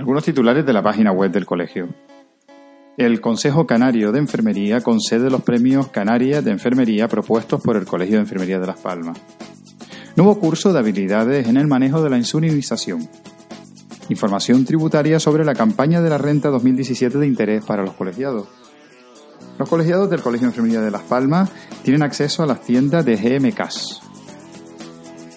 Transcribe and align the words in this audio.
Algunos 0.00 0.24
titulares 0.24 0.64
de 0.64 0.72
la 0.72 0.82
página 0.82 1.12
web 1.12 1.30
del 1.30 1.44
colegio. 1.44 1.86
El 2.96 3.20
Consejo 3.20 3.66
Canario 3.66 4.12
de 4.12 4.18
Enfermería 4.18 4.80
concede 4.80 5.28
los 5.28 5.42
premios 5.42 5.88
Canarias 5.88 6.42
de 6.42 6.52
Enfermería 6.52 7.06
propuestos 7.06 7.60
por 7.60 7.76
el 7.76 7.84
Colegio 7.84 8.14
de 8.14 8.22
Enfermería 8.22 8.58
de 8.58 8.66
Las 8.66 8.80
Palmas. 8.80 9.18
Nuevo 10.16 10.40
curso 10.40 10.72
de 10.72 10.78
habilidades 10.78 11.46
en 11.48 11.58
el 11.58 11.66
manejo 11.66 12.02
de 12.02 12.08
la 12.08 12.16
insunización. 12.16 13.06
Información 14.08 14.64
tributaria 14.64 15.20
sobre 15.20 15.44
la 15.44 15.54
campaña 15.54 16.00
de 16.00 16.08
la 16.08 16.16
renta 16.16 16.48
2017 16.48 17.18
de 17.18 17.26
interés 17.26 17.62
para 17.66 17.82
los 17.82 17.92
colegiados. 17.92 18.48
Los 19.58 19.68
colegiados 19.68 20.08
del 20.08 20.22
Colegio 20.22 20.46
de 20.46 20.52
Enfermería 20.52 20.80
de 20.80 20.90
Las 20.90 21.02
Palmas 21.02 21.50
tienen 21.82 22.02
acceso 22.02 22.42
a 22.42 22.46
las 22.46 22.62
tiendas 22.62 23.04
de 23.04 23.16
GMCAS. 23.16 24.09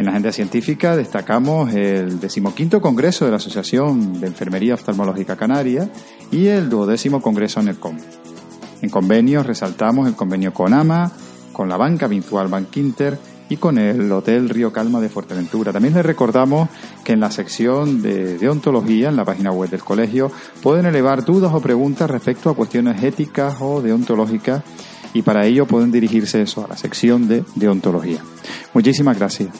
En 0.00 0.06
la 0.06 0.12
agenda 0.12 0.32
científica 0.32 0.96
destacamos 0.96 1.74
el 1.74 2.20
decimoquinto 2.20 2.80
Congreso 2.80 3.26
de 3.26 3.32
la 3.32 3.36
Asociación 3.36 4.18
de 4.18 4.28
Enfermería 4.28 4.72
Oftalmológica 4.72 5.36
Canaria 5.36 5.90
y 6.30 6.46
el 6.46 6.70
duodécimo 6.70 7.20
Congreso 7.20 7.60
NERCOM. 7.60 7.98
En 8.80 8.88
convenios 8.88 9.44
resaltamos 9.44 10.08
el 10.08 10.14
convenio 10.14 10.54
con 10.54 10.72
AMA, 10.72 11.12
con 11.52 11.68
la 11.68 11.76
banca 11.76 12.06
virtual 12.06 12.48
Bankinter 12.48 13.18
y 13.50 13.58
con 13.58 13.76
el 13.76 14.10
Hotel 14.10 14.48
Río 14.48 14.72
Calma 14.72 15.02
de 15.02 15.10
Fuerteventura. 15.10 15.70
También 15.70 15.92
les 15.92 16.06
recordamos 16.06 16.70
que 17.04 17.12
en 17.12 17.20
la 17.20 17.30
sección 17.30 18.00
de 18.00 18.38
deontología, 18.38 19.10
en 19.10 19.16
la 19.16 19.26
página 19.26 19.52
web 19.52 19.68
del 19.68 19.84
colegio, 19.84 20.32
pueden 20.62 20.86
elevar 20.86 21.26
dudas 21.26 21.52
o 21.52 21.60
preguntas 21.60 22.08
respecto 22.08 22.48
a 22.48 22.56
cuestiones 22.56 23.02
éticas 23.02 23.56
o 23.60 23.82
deontológicas 23.82 24.62
y 25.12 25.20
para 25.20 25.44
ello 25.44 25.66
pueden 25.66 25.92
dirigirse 25.92 26.40
eso 26.40 26.64
a 26.64 26.68
la 26.68 26.78
sección 26.78 27.28
de 27.28 27.44
deontología. 27.54 28.22
Muchísimas 28.72 29.18
gracias. 29.18 29.50